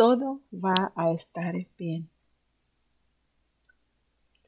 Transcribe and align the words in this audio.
todo 0.00 0.40
va 0.50 0.94
a 0.96 1.10
estar 1.12 1.54
bien. 1.76 2.08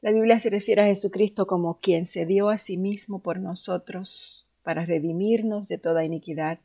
La 0.01 0.11
Biblia 0.11 0.39
se 0.39 0.49
refiere 0.49 0.81
a 0.81 0.85
Jesucristo 0.85 1.45
como 1.45 1.79
quien 1.79 2.07
se 2.07 2.25
dio 2.25 2.49
a 2.49 2.57
sí 2.57 2.75
mismo 2.75 3.19
por 3.19 3.39
nosotros 3.39 4.47
para 4.63 4.83
redimirnos 4.83 5.67
de 5.67 5.77
toda 5.77 6.05
iniquidad, 6.05 6.59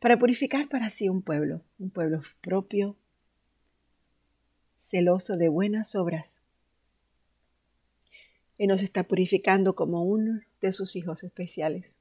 para 0.00 0.18
purificar 0.18 0.68
para 0.68 0.90
sí 0.90 1.08
un 1.08 1.22
pueblo, 1.22 1.60
un 1.78 1.90
pueblo 1.90 2.20
propio, 2.40 2.96
celoso 4.80 5.36
de 5.36 5.48
buenas 5.48 5.94
obras. 5.94 6.42
Él 8.58 8.66
nos 8.66 8.82
está 8.82 9.04
purificando 9.04 9.76
como 9.76 10.02
uno 10.02 10.40
de 10.60 10.72
sus 10.72 10.96
hijos 10.96 11.22
especiales, 11.22 12.00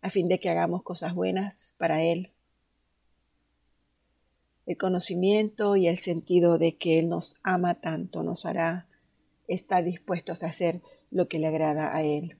a 0.00 0.08
fin 0.08 0.26
de 0.26 0.40
que 0.40 0.48
hagamos 0.48 0.82
cosas 0.84 1.14
buenas 1.14 1.74
para 1.76 2.02
Él. 2.02 2.32
El 4.68 4.76
conocimiento 4.76 5.74
y 5.74 5.88
el 5.88 5.98
sentido 5.98 6.58
de 6.58 6.76
que 6.76 7.00
Él 7.00 7.08
nos 7.08 7.34
ama 7.42 7.80
tanto 7.80 8.22
nos 8.22 8.46
hará 8.46 8.86
estar 9.48 9.82
dispuestos 9.82 10.44
a 10.44 10.48
hacer 10.48 10.80
lo 11.10 11.26
que 11.26 11.40
le 11.40 11.48
agrada 11.48 11.92
a 11.96 12.04
Él 12.04 12.36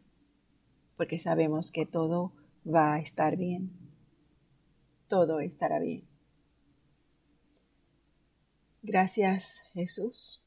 porque 0.98 1.20
sabemos 1.20 1.70
que 1.70 1.86
todo 1.86 2.32
va 2.66 2.94
a 2.94 2.98
estar 2.98 3.36
bien. 3.36 3.70
Todo 5.06 5.38
estará 5.38 5.78
bien. 5.78 6.02
Gracias 8.82 9.64
Jesús, 9.74 10.42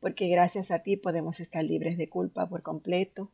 porque 0.00 0.28
gracias 0.28 0.70
a 0.70 0.80
ti 0.80 0.96
podemos 0.96 1.38
estar 1.40 1.62
libres 1.62 1.96
de 1.96 2.08
culpa 2.08 2.48
por 2.48 2.62
completo. 2.62 3.30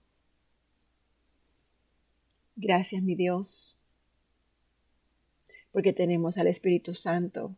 Gracias 2.56 3.02
mi 3.02 3.14
Dios, 3.14 3.78
porque 5.72 5.92
tenemos 5.92 6.38
al 6.38 6.46
Espíritu 6.46 6.94
Santo 6.94 7.54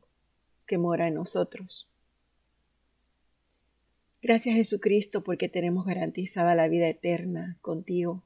que 0.66 0.78
mora 0.78 1.08
en 1.08 1.14
nosotros. 1.14 1.88
Gracias 4.22 4.54
Jesucristo 4.56 5.22
porque 5.22 5.48
tenemos 5.48 5.86
garantizada 5.86 6.54
la 6.54 6.68
vida 6.68 6.88
eterna 6.88 7.56
contigo. 7.62 8.22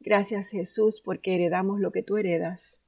Gracias 0.00 0.50
Jesús 0.50 1.00
porque 1.00 1.34
heredamos 1.34 1.80
lo 1.80 1.92
que 1.92 2.02
tú 2.02 2.16
heredas. 2.16 2.80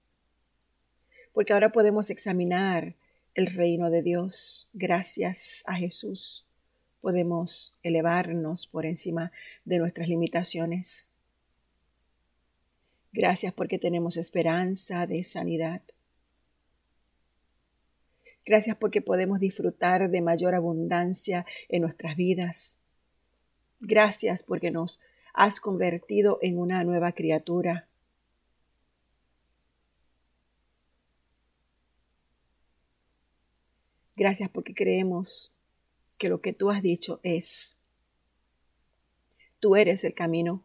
Porque 1.32 1.52
ahora 1.52 1.72
podemos 1.72 2.10
examinar 2.10 2.94
el 3.34 3.46
reino 3.46 3.90
de 3.90 4.02
Dios. 4.02 4.68
Gracias 4.72 5.64
a 5.66 5.74
Jesús 5.74 6.46
podemos 7.02 7.74
elevarnos 7.82 8.66
por 8.66 8.86
encima 8.86 9.32
de 9.66 9.78
nuestras 9.78 10.08
limitaciones. 10.08 11.10
Gracias 13.12 13.52
porque 13.52 13.78
tenemos 13.78 14.16
esperanza 14.16 15.06
de 15.06 15.22
sanidad. 15.22 15.82
Gracias 18.44 18.76
porque 18.76 19.02
podemos 19.02 19.38
disfrutar 19.38 20.10
de 20.10 20.20
mayor 20.22 20.54
abundancia 20.54 21.46
en 21.68 21.82
nuestras 21.82 22.16
vidas. 22.16 22.80
Gracias 23.80 24.42
porque 24.42 24.70
nos 24.70 25.00
has 25.34 25.60
convertido 25.60 26.38
en 26.40 26.58
una 26.58 26.82
nueva 26.84 27.12
criatura. 27.12 27.86
Gracias 34.16 34.50
porque 34.50 34.74
creemos 34.74 35.52
que 36.18 36.28
lo 36.28 36.40
que 36.40 36.52
tú 36.52 36.70
has 36.70 36.82
dicho 36.82 37.20
es. 37.22 37.76
Tú 39.60 39.76
eres 39.76 40.04
el 40.04 40.14
camino. 40.14 40.64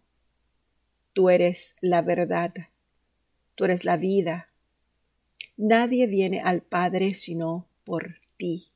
Tú 1.18 1.32
eres 1.32 1.78
la 1.82 2.04
verdad. 2.04 2.54
Tú 3.56 3.66
eres 3.66 3.86
la 3.86 3.98
vida. 3.98 4.52
Nadie 5.56 6.06
viene 6.06 6.42
al 6.42 6.62
Padre 6.62 7.16
sino 7.16 7.68
por 7.86 8.18
ti. 8.38 8.68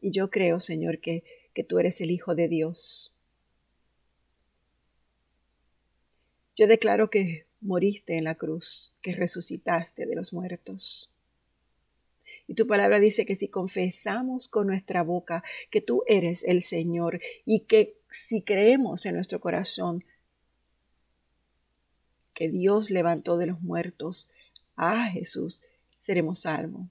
Y 0.00 0.12
yo 0.12 0.30
creo, 0.30 0.60
Señor, 0.60 1.00
que, 1.00 1.24
que 1.54 1.64
tú 1.64 1.80
eres 1.80 2.00
el 2.00 2.12
Hijo 2.12 2.36
de 2.36 2.46
Dios. 2.46 3.12
Yo 6.54 6.68
declaro 6.68 7.10
que 7.10 7.46
moriste 7.60 8.16
en 8.16 8.22
la 8.22 8.36
cruz, 8.36 8.94
que 9.02 9.12
resucitaste 9.12 10.06
de 10.06 10.14
los 10.14 10.32
muertos. 10.32 11.10
Y 12.46 12.54
tu 12.54 12.68
palabra 12.68 13.00
dice 13.00 13.26
que 13.26 13.34
si 13.34 13.48
confesamos 13.48 14.46
con 14.46 14.68
nuestra 14.68 15.02
boca 15.02 15.42
que 15.68 15.80
tú 15.80 16.04
eres 16.06 16.44
el 16.44 16.62
Señor 16.62 17.20
y 17.44 17.64
que 17.64 17.99
si 18.10 18.42
creemos 18.42 19.06
en 19.06 19.14
nuestro 19.14 19.40
corazón 19.40 20.04
que 22.34 22.48
Dios 22.48 22.90
levantó 22.90 23.36
de 23.36 23.46
los 23.46 23.60
muertos 23.60 24.30
a 24.76 25.06
Jesús, 25.08 25.62
seremos 26.00 26.40
salvos. 26.40 26.86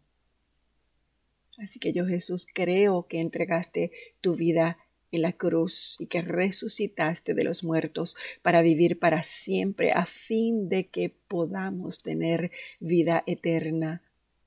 Así 1.58 1.80
que 1.80 1.92
yo 1.92 2.06
Jesús 2.06 2.48
creo 2.52 3.08
que 3.08 3.20
entregaste 3.20 3.92
tu 4.22 4.36
vida 4.36 4.78
en 5.12 5.24
la 5.24 5.34
cruz 5.34 5.96
y 6.00 6.08
que 6.08 6.22
resucitaste 6.22 7.34
de 7.34 7.44
los 7.44 7.64
muertos 7.64 8.16
para 8.42 8.62
vivir 8.62 9.00
para 9.00 9.24
siempre 9.24 9.92
a 9.94 10.06
fin 10.06 10.70
de 10.70 10.88
que 10.88 11.10
podamos 11.28 12.04
tener 12.04 12.52
vida 12.80 13.24
eterna 13.26 14.04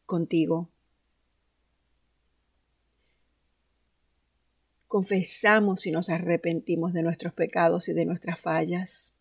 contigo. 0.06 0.68
Confesamos 4.92 5.86
y 5.86 5.90
nos 5.90 6.10
arrepentimos 6.10 6.92
de 6.92 7.02
nuestros 7.02 7.32
pecados 7.32 7.88
y 7.88 7.94
de 7.94 8.04
nuestras 8.04 8.38
fallas. 8.38 9.14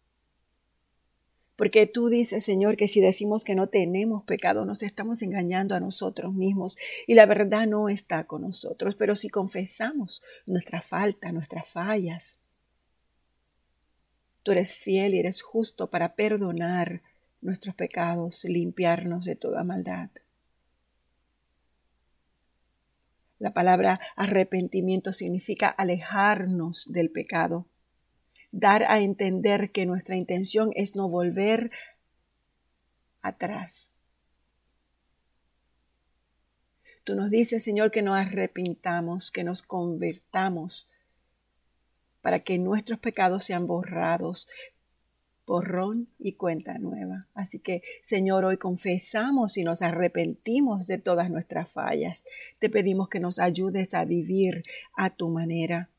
Porque 1.55 1.87
tú 1.87 2.09
dices, 2.09 2.43
Señor, 2.43 2.75
que 2.75 2.89
si 2.89 2.99
decimos 2.99 3.45
que 3.45 3.55
no 3.55 3.67
tenemos 3.67 4.25
pecado, 4.25 4.65
nos 4.65 4.83
estamos 4.83 5.21
engañando 5.21 5.73
a 5.73 5.79
nosotros 5.79 6.33
mismos 6.33 6.77
y 7.07 7.13
la 7.13 7.25
verdad 7.25 7.67
no 7.67 7.87
está 7.87 8.25
con 8.25 8.41
nosotros. 8.41 8.95
Pero 8.95 9.15
si 9.15 9.29
confesamos 9.29 10.21
nuestra 10.45 10.81
falta, 10.81 11.31
nuestras 11.31 11.69
fallas, 11.69 12.41
tú 14.43 14.51
eres 14.51 14.75
fiel 14.75 15.13
y 15.13 15.19
eres 15.19 15.41
justo 15.41 15.89
para 15.89 16.15
perdonar 16.15 17.01
nuestros 17.39 17.75
pecados, 17.75 18.43
limpiarnos 18.43 19.23
de 19.23 19.37
toda 19.37 19.63
maldad. 19.63 20.09
La 23.41 23.53
palabra 23.53 23.99
arrepentimiento 24.15 25.11
significa 25.11 25.67
alejarnos 25.67 26.85
del 26.91 27.09
pecado 27.09 27.65
dar 28.51 28.83
a 28.87 28.99
entender 28.99 29.71
que 29.71 29.87
nuestra 29.87 30.15
intención 30.15 30.69
es 30.75 30.95
no 30.95 31.09
volver 31.09 31.71
atrás. 33.23 33.95
Tú 37.03 37.15
nos 37.15 37.31
dices, 37.31 37.63
Señor, 37.63 37.89
que 37.89 38.03
nos 38.03 38.15
arrepintamos, 38.15 39.31
que 39.31 39.43
nos 39.43 39.63
convertamos 39.63 40.91
para 42.21 42.41
que 42.41 42.59
nuestros 42.59 42.99
pecados 42.99 43.43
sean 43.43 43.65
borrados, 43.65 44.49
borrón 45.51 46.07
y 46.17 46.35
cuenta 46.35 46.77
nueva. 46.77 47.27
Así 47.33 47.59
que, 47.59 47.83
Señor, 48.01 48.45
hoy 48.45 48.55
confesamos 48.55 49.57
y 49.57 49.65
nos 49.65 49.81
arrepentimos 49.81 50.87
de 50.87 50.97
todas 50.97 51.29
nuestras 51.29 51.69
fallas. 51.69 52.23
Te 52.59 52.69
pedimos 52.69 53.09
que 53.09 53.19
nos 53.19 53.37
ayudes 53.37 53.93
a 53.93 54.05
vivir 54.05 54.63
a 54.95 55.09
tu 55.09 55.27
manera 55.27 55.89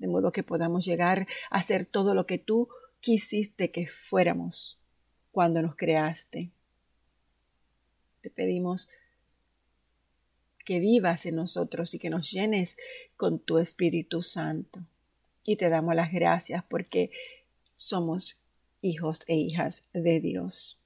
de 0.00 0.08
modo 0.08 0.32
que 0.32 0.42
podamos 0.42 0.84
llegar 0.84 1.28
a 1.48 1.62
ser 1.62 1.86
todo 1.86 2.12
lo 2.12 2.26
que 2.26 2.38
tú 2.38 2.70
quisiste 2.98 3.70
que 3.70 3.86
fuéramos 3.86 4.80
cuando 5.30 5.62
nos 5.62 5.76
creaste. 5.76 6.50
Te 8.20 8.30
pedimos 8.30 8.88
que 10.64 10.80
vivas 10.80 11.24
en 11.26 11.36
nosotros 11.36 11.94
y 11.94 12.00
que 12.00 12.10
nos 12.10 12.32
llenes 12.32 12.78
con 13.16 13.38
tu 13.38 13.58
Espíritu 13.58 14.22
Santo. 14.22 14.80
Y 15.44 15.54
te 15.54 15.68
damos 15.68 15.94
las 15.94 16.10
gracias 16.10 16.64
porque 16.64 17.12
somos 17.74 18.41
hijos 18.82 19.20
e 19.28 19.36
hijas 19.36 19.82
de 19.94 20.20
Dios. 20.20 20.78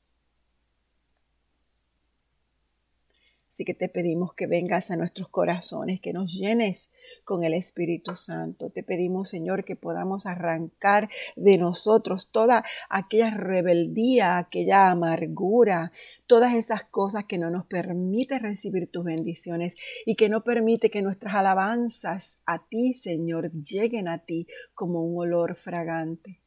Así 3.56 3.64
que 3.64 3.72
te 3.72 3.88
pedimos 3.88 4.34
que 4.34 4.46
vengas 4.46 4.90
a 4.90 4.96
nuestros 4.96 5.30
corazones, 5.30 5.98
que 6.02 6.12
nos 6.12 6.30
llenes 6.34 6.92
con 7.24 7.42
el 7.42 7.54
Espíritu 7.54 8.14
Santo. 8.14 8.68
Te 8.68 8.82
pedimos, 8.82 9.30
Señor, 9.30 9.64
que 9.64 9.76
podamos 9.76 10.26
arrancar 10.26 11.08
de 11.36 11.56
nosotros 11.56 12.28
toda 12.30 12.64
aquella 12.90 13.30
rebeldía, 13.30 14.36
aquella 14.36 14.90
amargura, 14.90 15.90
todas 16.26 16.52
esas 16.52 16.84
cosas 16.84 17.24
que 17.24 17.38
no 17.38 17.48
nos 17.48 17.64
permiten 17.64 18.40
recibir 18.40 18.90
tus 18.90 19.06
bendiciones 19.06 19.74
y 20.04 20.16
que 20.16 20.28
no 20.28 20.44
permite 20.44 20.90
que 20.90 21.00
nuestras 21.00 21.34
alabanzas 21.34 22.42
a 22.44 22.62
ti, 22.68 22.92
Señor, 22.92 23.50
lleguen 23.52 24.08
a 24.08 24.18
ti 24.18 24.46
como 24.74 25.02
un 25.02 25.18
olor 25.18 25.56
fragante. 25.56 26.42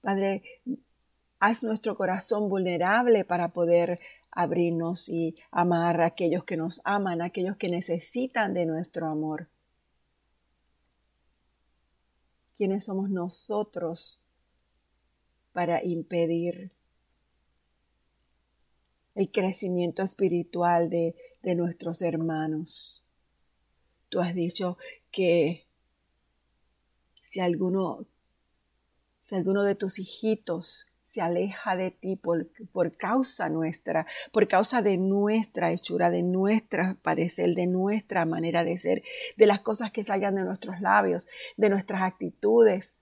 Padre, 0.00 0.42
haz 1.38 1.62
nuestro 1.62 1.96
corazón 1.96 2.48
vulnerable 2.48 3.24
para 3.24 3.48
poder 3.48 4.00
abrirnos 4.30 5.08
y 5.08 5.34
amar 5.50 6.00
a 6.00 6.06
aquellos 6.06 6.44
que 6.44 6.56
nos 6.56 6.80
aman, 6.84 7.20
a 7.20 7.26
aquellos 7.26 7.56
que 7.56 7.68
necesitan 7.68 8.54
de 8.54 8.66
nuestro 8.66 9.06
amor. 9.06 9.48
¿Quiénes 12.56 12.84
somos 12.84 13.10
nosotros 13.10 14.20
para 15.52 15.82
impedir 15.84 16.70
el 19.14 19.30
crecimiento 19.30 20.02
espiritual 20.02 20.88
de, 20.88 21.14
de 21.42 21.54
nuestros 21.54 22.02
hermanos. 22.02 23.04
Tú 24.08 24.20
has 24.20 24.34
dicho 24.34 24.78
que 25.10 25.66
si 27.22 27.40
alguno, 27.40 28.06
si 29.20 29.34
alguno 29.34 29.62
de 29.62 29.74
tus 29.74 29.98
hijitos 29.98 30.86
se 31.10 31.20
aleja 31.20 31.74
de 31.74 31.90
ti 31.90 32.14
por, 32.14 32.48
por, 32.72 32.96
causa 32.96 33.48
nuestra, 33.48 34.06
por 34.30 34.46
causa 34.46 34.80
de 34.80 34.96
nuestra 34.96 35.72
hechura, 35.72 36.08
de 36.08 36.22
nuestra 36.22 36.96
parecer, 37.02 37.54
de 37.56 37.66
nuestra 37.66 38.24
manera 38.26 38.62
de 38.62 38.78
ser, 38.78 39.02
de 39.36 39.46
las 39.46 39.60
cosas 39.60 39.90
que 39.90 40.04
salgan 40.04 40.36
de 40.36 40.44
nuestros 40.44 40.80
labios, 40.80 41.26
de 41.56 41.68
nuestras 41.68 42.02
actitudes. 42.02 42.94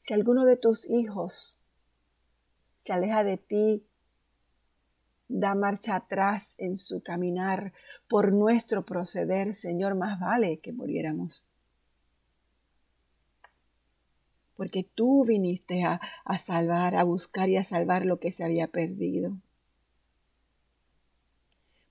Si 0.00 0.14
alguno 0.14 0.46
de 0.46 0.56
tus 0.56 0.88
hijos 0.88 1.58
se 2.82 2.94
aleja 2.94 3.22
de 3.22 3.36
ti, 3.36 3.86
da 5.28 5.54
marcha 5.54 5.96
atrás 5.96 6.54
en 6.56 6.76
su 6.76 7.02
caminar 7.02 7.74
por 8.08 8.32
nuestro 8.32 8.86
proceder, 8.86 9.54
Señor, 9.54 9.94
más 9.94 10.18
vale 10.18 10.58
que 10.58 10.72
muriéramos 10.72 11.46
porque 14.56 14.82
tú 14.82 15.24
viniste 15.24 15.84
a, 15.84 16.00
salvar, 16.38 16.96
a 16.96 17.04
buscar 17.04 17.48
y 17.48 17.56
a 17.56 17.64
salvar 17.64 18.06
lo 18.06 18.18
que 18.18 18.32
se 18.32 18.42
había 18.42 18.68
perdido. 18.68 19.36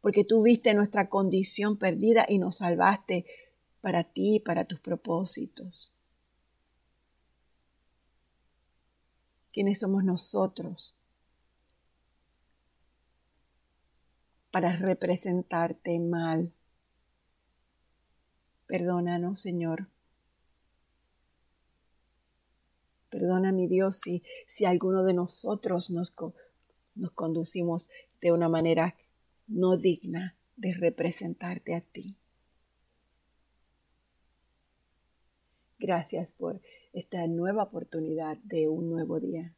Porque 0.01 0.23
tú 0.23 0.41
viste 0.43 0.73
nuestra 0.73 1.07
condición 1.07 1.77
perdida 1.77 2.25
y 2.27 2.39
nos 2.39 2.57
salvaste 2.57 3.25
para 3.81 4.03
ti, 4.03 4.39
para 4.39 4.65
tus 4.65 4.79
propósitos. 4.79 5.91
¿Quiénes 9.53 9.79
somos 9.79 10.03
nosotros 10.03 10.93
para 14.51 14.75
representarte 14.75 15.99
mal? 15.99 16.51
Perdónanos, 18.67 19.39
Señor. 19.39 19.87
Perdona, 23.15 23.53
mi 23.53 23.65
Dios, 23.65 23.95
si, 23.95 24.21
si 24.45 24.65
alguno 24.65 25.05
de 25.05 25.13
nosotros 25.13 25.89
nos, 25.89 26.13
nos 26.95 27.11
conducimos 27.11 27.89
de 28.19 28.33
una 28.33 28.49
manera 28.49 28.97
no 29.47 29.77
digna 29.77 30.35
de 30.57 30.73
representarte 30.73 31.75
a 31.75 31.79
ti. 31.79 32.17
Gracias 35.79 36.33
por 36.33 36.59
esta 36.91 37.25
nueva 37.27 37.63
oportunidad 37.63 38.35
de 38.39 38.67
un 38.67 38.89
nuevo 38.89 39.21
día 39.21 39.55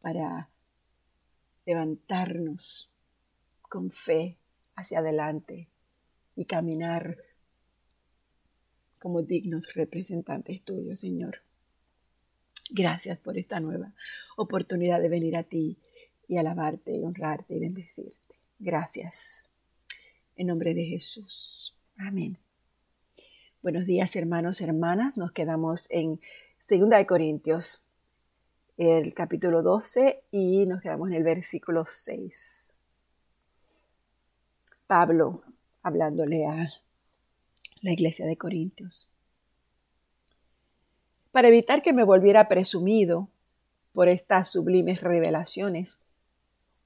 para 0.00 0.48
levantarnos 1.66 2.90
con 3.60 3.90
fe 3.90 4.38
hacia 4.74 5.00
adelante 5.00 5.68
y 6.34 6.46
caminar 6.46 7.18
como 9.02 9.22
dignos 9.22 9.74
representantes 9.74 10.62
tuyos, 10.62 11.00
Señor. 11.00 11.38
Gracias 12.70 13.18
por 13.18 13.36
esta 13.36 13.58
nueva 13.58 13.92
oportunidad 14.36 15.02
de 15.02 15.08
venir 15.08 15.36
a 15.36 15.42
ti 15.42 15.76
y 16.28 16.36
alabarte 16.36 16.92
y 16.92 17.02
honrarte 17.02 17.56
y 17.56 17.58
bendecirte. 17.58 18.36
Gracias. 18.60 19.50
En 20.36 20.46
nombre 20.46 20.72
de 20.72 20.84
Jesús. 20.84 21.74
Amén. 21.96 22.38
Buenos 23.60 23.86
días, 23.86 24.14
hermanos, 24.14 24.60
hermanas. 24.60 25.16
Nos 25.16 25.32
quedamos 25.32 25.90
en 25.90 26.20
2 26.70 26.88
de 26.88 27.04
Corintios, 27.04 27.82
el 28.76 29.14
capítulo 29.14 29.62
12 29.62 30.22
y 30.30 30.64
nos 30.66 30.80
quedamos 30.80 31.08
en 31.08 31.14
el 31.14 31.24
versículo 31.24 31.84
6. 31.84 32.72
Pablo 34.86 35.42
hablándole 35.82 36.46
a 36.46 36.70
la 37.82 37.92
iglesia 37.92 38.26
de 38.26 38.36
Corintios. 38.36 39.08
Para 41.32 41.48
evitar 41.48 41.82
que 41.82 41.92
me 41.92 42.04
volviera 42.04 42.48
presumido 42.48 43.28
por 43.92 44.08
estas 44.08 44.50
sublimes 44.50 45.00
revelaciones, 45.00 46.00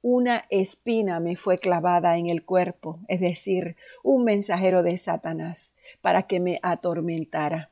una 0.02 0.44
espina 0.50 1.20
me 1.20 1.37
fue 1.37 1.58
clavada 1.58 2.16
en 2.16 2.28
el 2.28 2.44
cuerpo, 2.44 3.00
es 3.08 3.20
decir, 3.20 3.76
un 4.02 4.25
mensajero 4.25 4.82
de 4.82 4.96
Satanás, 4.98 5.76
para 6.00 6.22
que 6.22 6.40
me 6.40 6.58
atormentara. 6.62 7.70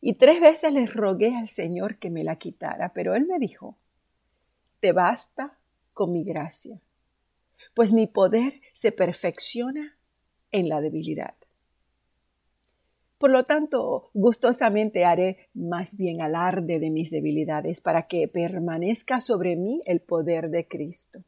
Y 0.00 0.14
tres 0.14 0.40
veces 0.40 0.72
le 0.72 0.86
rogué 0.86 1.34
al 1.36 1.48
Señor 1.48 1.98
que 1.98 2.10
me 2.10 2.24
la 2.24 2.36
quitara, 2.36 2.92
pero 2.92 3.14
Él 3.14 3.26
me 3.26 3.38
dijo, 3.38 3.76
Te 4.80 4.92
basta 4.92 5.56
con 5.94 6.12
mi 6.12 6.24
gracia, 6.24 6.80
pues 7.74 7.92
mi 7.92 8.06
poder 8.06 8.60
se 8.72 8.90
perfecciona 8.92 9.96
en 10.50 10.68
la 10.68 10.80
debilidad. 10.80 11.34
Por 13.20 13.32
lo 13.32 13.44
tanto, 13.44 14.08
gustosamente 14.14 15.04
haré 15.04 15.50
más 15.52 15.98
bien 15.98 16.22
alarde 16.22 16.78
de 16.78 16.88
mis 16.88 17.10
debilidades 17.10 17.82
para 17.82 18.06
que 18.08 18.28
permanezca 18.28 19.20
sobre 19.20 19.56
mí 19.56 19.82
el 19.84 20.00
poder 20.00 20.48
de 20.48 20.66
Cristo. 20.66 21.22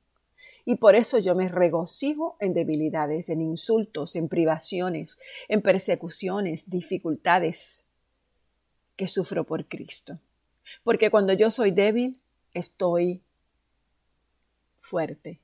Y 0.65 0.77
por 0.77 0.95
eso 0.95 1.19
yo 1.19 1.35
me 1.35 1.49
regocijo 1.49 2.39
en 2.41 2.55
debilidades, 2.55 3.29
en 3.29 3.43
insultos, 3.43 4.17
en 4.17 4.31
privaciones, 4.31 5.19
en 5.49 5.61
persecuciones, 5.61 6.71
dificultades 6.71 7.85
que 8.97 9.07
sufro 9.07 9.45
por 9.45 9.67
Cristo. 9.67 10.19
Porque 10.85 11.11
cuando 11.11 11.35
yo 11.35 11.51
soy 11.51 11.73
débil, 11.73 12.17
estoy 12.55 13.21
fuerte. 14.81 15.41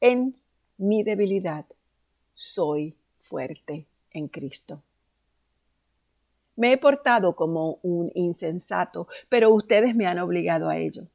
En 0.00 0.34
mi 0.76 1.04
debilidad 1.04 1.66
soy 2.34 2.96
fuerte 3.22 3.86
en 4.10 4.26
Cristo. 4.26 4.82
Me 6.56 6.72
he 6.72 6.78
portado 6.78 7.34
como 7.34 7.80
un 7.82 8.10
insensato, 8.14 9.08
pero 9.28 9.50
ustedes 9.50 9.94
me 9.96 10.06
han 10.06 10.18
obligado 10.18 10.68
a 10.68 10.76
ello. 10.76 11.08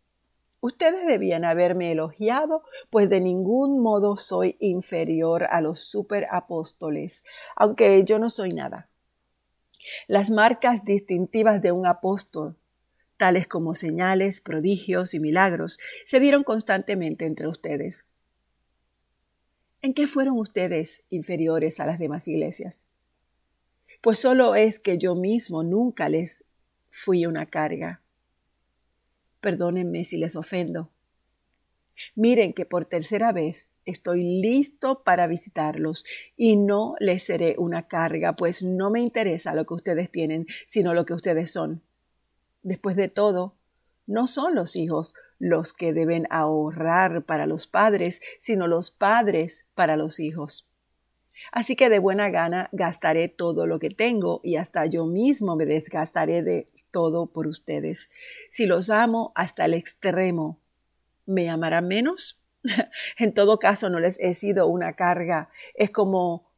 Ustedes 0.62 1.08
debían 1.08 1.46
haberme 1.46 1.94
elogiado, 1.94 2.64
pues 2.90 3.10
de 3.10 3.22
ningún 3.22 3.82
modo 3.82 4.18
soy 4.18 4.58
inferior 4.60 5.46
a 5.46 5.62
los 5.62 5.80
superapóstoles, 5.80 7.24
aunque 7.56 8.04
yo 8.04 8.20
no 8.20 8.30
soy 8.30 8.54
nada. 8.54 8.90
Las 10.08 10.30
marcas 10.30 10.84
distintivas 10.84 11.62
de 11.62 11.72
un 11.72 11.88
apóstol, 11.88 12.58
tales 13.16 13.48
como 13.48 13.74
señales, 13.74 14.42
prodigios 14.42 15.14
y 15.14 15.20
milagros, 15.22 15.80
se 16.06 16.20
dieron 16.20 16.44
constantemente 16.44 17.26
entre 17.26 17.48
ustedes. 17.48 18.06
¿En 19.82 19.94
qué 19.94 20.08
fueron 20.08 20.38
ustedes 20.38 21.06
inferiores 21.10 21.80
a 21.80 21.86
las 21.86 22.00
demás 22.00 22.28
iglesias? 22.28 22.89
Pues 24.02 24.20
solo 24.20 24.56
es 24.56 24.80
que 24.80 24.98
yo 24.98 25.16
mismo 25.16 25.64
nunca 25.64 26.10
les 26.10 26.46
fui 26.90 27.26
una 27.26 27.46
carga. 27.46 28.02
Perdónenme 29.42 30.04
si 30.04 30.18
les 30.18 30.36
ofendo. 30.36 30.90
Miren 32.16 32.54
que 32.54 32.66
por 32.66 32.86
tercera 32.86 33.34
vez 33.34 33.72
estoy 33.86 34.24
listo 34.24 35.04
para 35.04 35.28
visitarlos 35.28 36.06
y 36.38 36.56
no 36.56 36.96
les 37.00 37.24
seré 37.24 37.56
una 37.58 37.88
carga, 37.88 38.36
pues 38.36 38.64
no 38.64 38.90
me 38.90 39.02
interesa 39.02 39.54
lo 39.54 39.66
que 39.66 39.74
ustedes 39.74 40.10
tienen, 40.10 40.48
sino 40.68 40.94
lo 40.94 41.06
que 41.06 41.14
ustedes 41.14 41.52
son. 41.52 41.82
Después 42.64 42.96
de 42.96 43.10
todo, 43.10 43.56
no 44.08 44.28
son 44.28 44.56
los 44.56 44.76
hijos 44.76 45.14
los 45.40 45.74
que 45.74 45.94
deben 45.94 46.26
ahorrar 46.30 47.24
para 47.24 47.46
los 47.46 47.68
padres, 47.68 48.22
sino 48.40 48.68
los 48.68 48.92
padres 48.92 49.68
para 49.76 49.98
los 49.98 50.20
hijos. 50.20 50.69
Así 51.52 51.76
que 51.76 51.90
de 51.90 52.00
buena 52.00 52.30
gana 52.30 52.70
gastaré 52.72 53.28
todo 53.28 53.66
lo 53.66 53.80
que 53.80 53.90
tengo 53.90 54.40
y 54.44 54.58
hasta 54.58 54.86
yo 54.86 55.06
mismo 55.06 55.56
me 55.56 55.66
desgastaré 55.66 56.44
de 56.44 56.70
todo 56.92 57.28
por 57.28 57.48
ustedes. 57.48 58.10
Si 58.52 58.66
los 58.66 58.90
amo 58.90 59.32
hasta 59.36 59.66
el 59.66 59.74
extremo, 59.74 60.60
¿me 61.26 61.50
amarán 61.50 61.88
menos? 61.88 62.40
en 63.18 63.34
todo 63.34 63.60
caso, 63.60 63.90
no 63.90 64.00
les 64.00 64.20
he 64.20 64.34
sido 64.34 64.68
una 64.68 64.94
carga. 64.94 65.50
Es 65.74 65.92
como, 65.92 66.50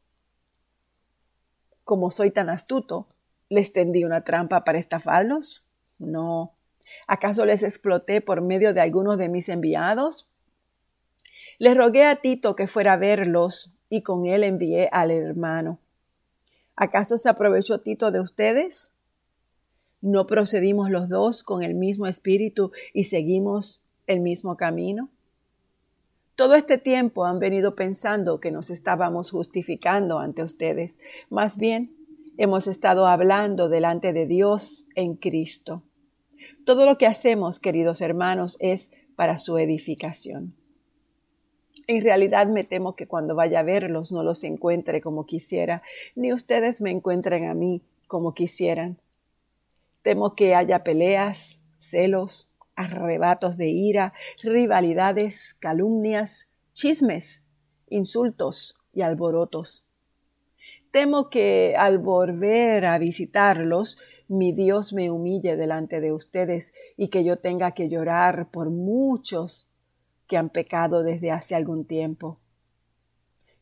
como 1.83 2.11
soy 2.11 2.31
tan 2.31 2.49
astuto, 2.49 3.07
¿les 3.49 3.73
tendí 3.73 4.03
una 4.03 4.23
trampa 4.23 4.63
para 4.63 4.79
estafarlos? 4.79 5.65
No. 5.99 6.55
¿Acaso 7.07 7.45
les 7.45 7.63
exploté 7.63 8.21
por 8.21 8.41
medio 8.41 8.73
de 8.73 8.81
algunos 8.81 9.17
de 9.17 9.29
mis 9.29 9.49
enviados? 9.49 10.27
Les 11.59 11.77
rogué 11.77 12.05
a 12.05 12.17
Tito 12.17 12.55
que 12.55 12.67
fuera 12.67 12.93
a 12.93 12.97
verlos 12.97 13.75
y 13.91 14.01
con 14.01 14.25
él 14.25 14.43
envié 14.43 14.89
al 14.91 15.11
hermano. 15.11 15.77
¿Acaso 16.77 17.17
se 17.17 17.27
aprovechó 17.29 17.81
Tito 17.81 18.09
de 18.09 18.21
ustedes? 18.21 18.95
¿No 19.99 20.25
procedimos 20.25 20.89
los 20.89 21.09
dos 21.09 21.43
con 21.43 21.61
el 21.61 21.75
mismo 21.75 22.07
espíritu 22.07 22.71
y 22.93 23.03
seguimos 23.03 23.83
el 24.07 24.21
mismo 24.21 24.55
camino? 24.55 25.09
Todo 26.35 26.55
este 26.55 26.77
tiempo 26.77 27.25
han 27.25 27.39
venido 27.39 27.75
pensando 27.75 28.39
que 28.39 28.49
nos 28.49 28.69
estábamos 28.69 29.29
justificando 29.29 30.19
ante 30.19 30.41
ustedes. 30.41 30.97
Más 31.29 31.57
bien, 31.57 31.93
hemos 32.37 32.67
estado 32.67 33.05
hablando 33.07 33.67
delante 33.67 34.13
de 34.13 34.25
Dios 34.25 34.87
en 34.95 35.15
Cristo. 35.15 35.83
Todo 36.65 36.85
lo 36.85 36.97
que 36.97 37.07
hacemos, 37.07 37.59
queridos 37.59 37.99
hermanos, 37.99 38.55
es 38.61 38.89
para 39.17 39.37
su 39.37 39.57
edificación. 39.57 40.55
En 41.87 42.01
realidad 42.01 42.47
me 42.47 42.63
temo 42.63 42.95
que 42.95 43.07
cuando 43.07 43.35
vaya 43.35 43.59
a 43.59 43.63
verlos 43.63 44.11
no 44.11 44.23
los 44.23 44.43
encuentre 44.43 45.01
como 45.01 45.25
quisiera, 45.25 45.81
ni 46.15 46.33
ustedes 46.33 46.81
me 46.81 46.91
encuentren 46.91 47.45
a 47.45 47.53
mí 47.53 47.81
como 48.07 48.33
quisieran. 48.33 48.97
Temo 50.01 50.35
que 50.35 50.55
haya 50.55 50.83
peleas, 50.83 51.61
celos, 51.79 52.51
arrebatos 52.75 53.57
de 53.57 53.69
ira, 53.69 54.13
rivalidades, 54.41 55.53
calumnias, 55.53 56.53
chismes, 56.73 57.47
insultos 57.89 58.79
y 58.93 59.01
alborotos. 59.01 59.85
Temo 60.91 61.29
que 61.29 61.75
al 61.77 61.99
volver 61.99 62.85
a 62.85 62.97
visitarlos, 62.97 63.97
mi 64.27 64.51
Dios 64.51 64.93
me 64.93 65.09
humille 65.09 65.55
delante 65.55 66.01
de 66.01 66.11
ustedes 66.11 66.73
y 66.97 67.09
que 67.09 67.23
yo 67.23 67.37
tenga 67.37 67.71
que 67.71 67.89
llorar 67.89 68.49
por 68.51 68.69
muchos 68.69 69.70
que 70.31 70.37
han 70.37 70.49
pecado 70.49 71.03
desde 71.03 71.29
hace 71.29 71.55
algún 71.55 71.83
tiempo, 71.83 72.39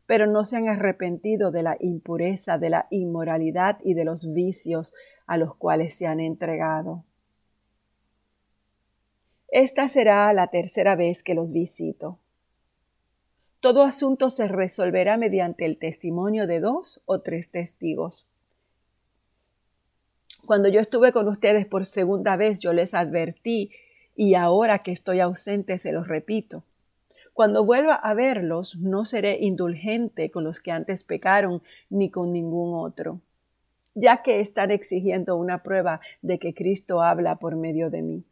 pero 0.06 0.28
no 0.28 0.44
se 0.44 0.56
han 0.56 0.70
arrepentido 0.70 1.50
de 1.50 1.64
la 1.64 1.76
impureza, 1.80 2.60
de 2.60 2.70
la 2.70 2.86
inmoralidad 2.92 3.80
y 3.84 3.96
de 3.96 4.06
los 4.06 4.32
vicios 4.36 4.94
a 5.26 5.38
los 5.38 5.56
cuales 5.56 5.96
se 5.96 6.06
han 6.06 6.20
entregado. 6.20 7.06
Esta 9.48 9.90
será 9.90 10.32
la 10.32 10.52
tercera 10.52 10.96
vez 10.96 11.24
que 11.24 11.34
los 11.34 11.54
visito. 11.54 12.20
Todo 13.62 13.82
asunto 13.82 14.30
se 14.30 14.48
resolverá 14.48 15.18
mediante 15.18 15.66
el 15.66 15.80
testimonio 15.80 16.46
de 16.46 16.60
dos 16.60 17.02
o 17.08 17.22
tres 17.22 17.50
testigos. 17.50 18.30
Cuando 20.46 20.70
yo 20.70 20.80
estuve 20.82 21.12
con 21.14 21.28
ustedes 21.30 21.66
por 21.66 21.84
segunda 21.84 22.36
vez, 22.36 22.60
yo 22.60 22.74
les 22.74 22.94
advertí 22.94 23.72
y 24.20 24.36
ahora 24.36 24.80
que 24.80 24.92
estoy 24.92 25.22
ausente 25.22 25.80
se 25.80 25.94
los 25.94 26.10
repito. 26.10 26.66
Cuando 27.32 27.64
vuelva 27.64 27.94
a 27.96 28.14
verlos, 28.14 28.76
no 28.76 29.06
seré 29.06 29.38
indulgente 29.40 30.30
con 30.30 30.44
los 30.44 30.60
que 30.60 30.74
antes 30.74 31.06
pecaron 31.06 31.62
ni 31.90 32.10
con 32.10 32.34
ningún 32.34 32.74
otro, 32.74 33.22
ya 33.96 34.22
que 34.22 34.42
están 34.42 34.72
exigiendo 34.72 35.38
una 35.38 35.64
prueba 35.64 36.02
de 36.22 36.38
que 36.38 36.54
Cristo 36.54 37.02
habla 37.02 37.38
por 37.38 37.56
medio 37.56 37.90
de 37.90 38.02
mí. 38.02 38.26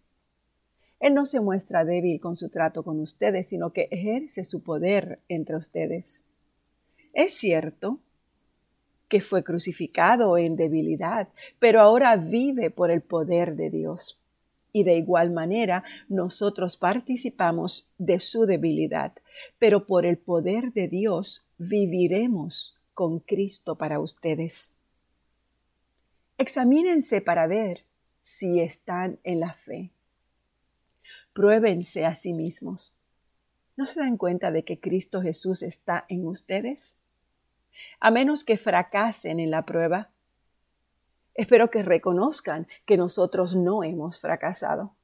Él 1.00 1.14
no 1.14 1.26
se 1.26 1.40
muestra 1.40 1.86
débil 1.86 2.20
con 2.20 2.36
su 2.36 2.50
trato 2.50 2.84
con 2.84 3.00
ustedes, 3.00 3.48
sino 3.48 3.72
que 3.72 3.88
ejerce 3.90 4.44
su 4.44 4.62
poder 4.62 5.20
entre 5.30 5.56
ustedes. 5.56 6.26
Es 7.14 7.32
cierto 7.32 8.00
que 9.08 9.22
fue 9.22 9.42
crucificado 9.42 10.38
en 10.38 10.58
debilidad, 10.58 11.30
pero 11.60 11.80
ahora 11.80 12.18
vive 12.18 12.72
por 12.72 12.92
el 12.92 13.00
poder 13.00 13.56
de 13.56 13.70
Dios 13.70 14.20
y 14.72 14.84
de 14.84 14.98
igual 14.98 15.32
manera 15.32 15.84
nosotros 16.10 16.78
participamos 16.78 17.88
de 17.98 18.20
su 18.20 18.46
debilidad, 18.46 19.14
pero 19.60 19.86
por 19.86 20.06
el 20.06 20.18
poder 20.18 20.74
de 20.74 20.88
Dios 20.88 21.46
viviremos 21.58 22.78
con 22.94 23.20
Cristo 23.20 23.78
para 23.78 24.00
ustedes. 24.00 24.74
Examínense 26.38 27.22
para 27.22 27.48
ver 27.48 27.84
si 28.22 28.60
están 28.60 29.20
en 29.24 29.40
la 29.40 29.54
fe. 29.54 29.92
Pruébense 31.34 32.06
a 32.06 32.16
sí 32.16 32.34
mismos. 32.34 32.96
¿No 33.76 33.86
se 33.86 34.00
dan 34.00 34.18
cuenta 34.18 34.52
de 34.52 34.64
que 34.64 34.80
Cristo 34.80 35.22
Jesús 35.22 35.64
está 35.64 36.06
en 36.10 36.28
ustedes? 36.28 36.98
A 38.00 38.12
menos 38.12 38.44
que 38.44 38.58
fracasen 38.58 39.40
en 39.40 39.52
la 39.52 39.66
prueba, 39.66 40.10
Espero 41.38 41.70
que 41.70 41.84
reconozcan 41.84 42.68
que 42.86 42.98
nosotros 42.98 43.56
no 43.56 43.84
hemos 43.84 44.20
fracasado. 44.20 44.96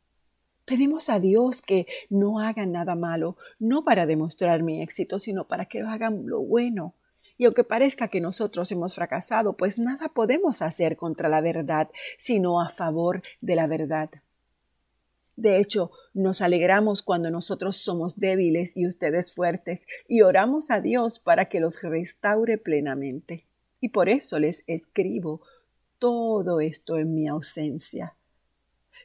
Pedimos 0.65 1.09
a 1.09 1.19
Dios 1.19 1.61
que 1.61 1.85
no 2.09 2.39
hagan 2.39 2.71
nada 2.71 2.95
malo, 2.95 3.37
no 3.59 3.83
para 3.83 4.07
demostrar 4.07 4.63
mi 4.63 4.81
éxito, 4.81 5.19
sino 5.19 5.47
para 5.47 5.65
que 5.65 5.81
hagan 5.81 6.25
lo 6.25 6.41
bueno. 6.41 6.95
Y 7.37 7.45
aunque 7.45 7.63
parezca 7.63 8.07
que 8.07 8.19
nosotros 8.19 8.71
hemos 8.71 8.95
fracasado, 8.95 9.55
pues 9.55 9.77
nada 9.77 10.09
podemos 10.09 10.63
hacer 10.63 10.97
contra 10.97 11.29
la 11.29 11.39
verdad, 11.39 11.89
sino 12.17 12.59
a 12.61 12.69
favor 12.69 13.21
de 13.39 13.55
la 13.55 13.67
verdad. 13.67 14.09
De 15.35 15.59
hecho, 15.59 15.91
nos 16.15 16.41
alegramos 16.41 17.03
cuando 17.03 17.29
nosotros 17.29 17.77
somos 17.77 18.19
débiles 18.19 18.75
y 18.75 18.87
ustedes 18.87 19.35
fuertes, 19.35 19.85
y 20.07 20.21
oramos 20.21 20.71
a 20.71 20.81
Dios 20.81 21.19
para 21.19 21.45
que 21.45 21.59
los 21.59 21.81
restaure 21.83 22.57
plenamente. 22.57 23.45
Y 23.79 23.89
por 23.89 24.09
eso 24.09 24.39
les 24.39 24.63
escribo 24.65 25.41
todo 26.03 26.59
esto 26.59 26.97
en 26.97 27.15
mi 27.15 27.29
ausencia, 27.29 28.13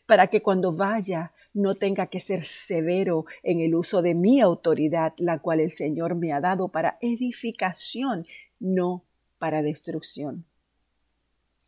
para 0.04 0.26
que 0.26 0.42
cuando 0.42 0.72
vaya 0.72 1.32
no 1.54 1.76
tenga 1.76 2.08
que 2.08 2.18
ser 2.18 2.42
severo 2.42 3.24
en 3.44 3.60
el 3.60 3.76
uso 3.76 4.02
de 4.02 4.16
mi 4.16 4.40
autoridad, 4.40 5.14
la 5.18 5.38
cual 5.38 5.60
el 5.60 5.70
Señor 5.70 6.16
me 6.16 6.32
ha 6.32 6.40
dado 6.40 6.66
para 6.66 6.98
edificación, 7.00 8.26
no 8.58 9.04
para 9.38 9.62
destrucción. 9.62 10.44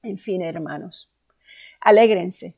En 0.02 0.18
fin, 0.18 0.42
hermanos, 0.42 1.12
alégrense, 1.80 2.56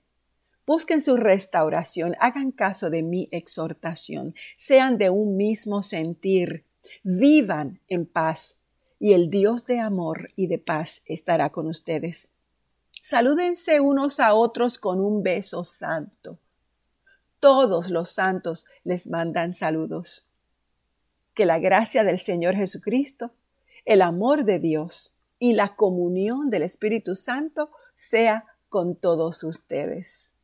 busquen 0.67 1.03
su 1.03 1.19
restauración, 1.19 2.15
hagan 2.21 2.53
caso 2.53 2.89
de 2.89 3.03
mi 3.03 3.29
exhortación, 3.33 4.35
sean 4.57 4.97
de 4.97 5.11
un 5.11 5.37
mismo 5.37 5.83
sentir, 5.83 6.65
vivan 7.03 7.83
en 7.89 8.07
paz, 8.07 8.63
y 8.99 9.13
el 9.13 9.29
Dios 9.29 9.67
de 9.67 9.79
amor 9.79 10.31
y 10.37 10.47
de 10.47 10.57
paz 10.57 11.03
estará 11.05 11.51
con 11.51 11.67
ustedes. 11.67 12.33
Salúdense 13.05 13.81
unos 13.81 14.21
a 14.21 14.33
otros 14.33 14.79
con 14.79 15.01
un 15.01 15.25
beso 15.25 15.65
santo. 15.65 16.39
Todos 17.41 17.91
los 17.91 18.11
santos 18.11 18.67
les 18.85 19.09
mandan 19.09 19.55
saludos. 19.55 20.25
Que 21.35 21.45
la 21.45 21.59
gracia 21.59 22.05
del 22.05 22.21
Señor 22.21 22.55
Jesucristo, 22.55 23.33
el 23.85 24.03
amor 24.03 24.45
de 24.45 24.61
Dios 24.61 25.17
y 25.41 25.55
la 25.55 25.75
comunión 25.75 26.49
del 26.49 26.63
Espíritu 26.63 27.17
Santo 27.17 27.73
sea 27.97 28.45
con 28.69 28.95
todos 28.95 29.43
ustedes. 29.43 30.37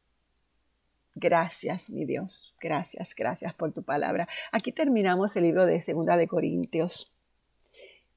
Gracias, 1.14 1.90
mi 1.90 2.06
Dios. 2.06 2.56
Gracias, 2.60 3.14
gracias 3.14 3.54
por 3.54 3.72
tu 3.72 3.84
palabra. 3.84 4.26
Aquí 4.50 4.72
terminamos 4.72 5.36
el 5.36 5.44
libro 5.44 5.64
de 5.64 5.80
Segunda 5.80 6.16
de 6.16 6.26
Corintios. 6.26 7.14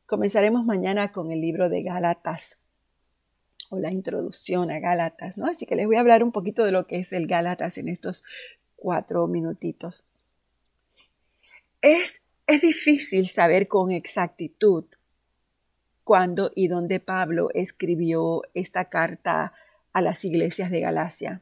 Comenzaremos 0.08 0.66
mañana 0.66 1.12
con 1.12 1.32
el 1.32 1.42
libro 1.42 1.70
de 1.70 1.84
Gálatas 1.84 2.58
o 3.72 3.80
la 3.80 3.90
introducción 3.90 4.70
a 4.70 4.80
Gálatas, 4.80 5.38
¿no? 5.38 5.48
Así 5.48 5.66
que 5.66 5.78
les 5.78 5.88
voy 5.88 5.96
a 5.96 6.02
hablar 6.02 6.24
un 6.24 6.34
poquito 6.34 6.66
de 6.66 6.74
lo 6.74 6.88
que 6.88 6.98
es 6.98 7.14
el 7.14 7.26
Gálatas 7.26 7.78
en 7.78 7.88
estos 7.88 8.26
cuatro 8.76 9.28
minutitos. 9.28 10.04
Es, 11.82 12.22
es 12.48 12.62
difícil 12.64 13.30
saber 13.30 13.70
con 13.70 13.92
exactitud 13.92 14.84
cuándo 16.04 16.52
y 16.54 16.68
dónde 16.68 17.00
Pablo 17.00 17.48
escribió 17.54 18.42
esta 18.54 18.90
carta 18.90 19.54
a 19.94 20.02
las 20.02 20.26
iglesias 20.26 20.70
de 20.70 20.82
Galacia. 20.82 21.42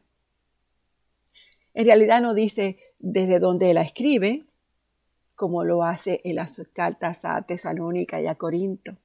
En 1.74 1.86
realidad 1.86 2.21
no 2.21 2.36
dice 2.36 2.77
desde 3.00 3.39
dónde 3.39 3.74
la 3.74 3.81
escribe, 3.81 4.45
como 5.33 5.63
lo 5.63 5.83
hace 5.83 6.21
en 6.24 6.36
las 6.36 6.62
cartas 6.74 7.25
a 7.25 7.41
Tesalónica 7.41 8.21
y 8.21 8.27
a 8.27 8.36
Corinto. 8.36 8.98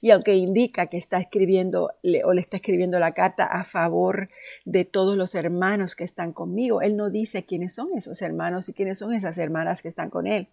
Y 0.00 0.10
aunque 0.10 0.34
indica 0.34 0.86
que 0.86 0.96
está 0.96 1.18
escribiendo 1.18 1.92
o 2.24 2.32
le 2.32 2.40
está 2.40 2.56
escribiendo 2.56 2.98
la 2.98 3.12
carta 3.12 3.46
a 3.46 3.64
favor 3.64 4.28
de 4.64 4.84
todos 4.84 5.16
los 5.16 5.34
hermanos 5.34 5.96
que 5.96 6.04
están 6.04 6.32
conmigo, 6.32 6.82
él 6.82 6.96
no 6.96 7.10
dice 7.10 7.44
quiénes 7.44 7.74
son 7.74 7.90
esos 7.96 8.22
hermanos 8.22 8.68
y 8.68 8.74
quiénes 8.74 8.98
son 8.98 9.12
esas 9.12 9.38
hermanas 9.38 9.82
que 9.82 9.88
están 9.88 10.10
con 10.10 10.26
él. 10.26 10.48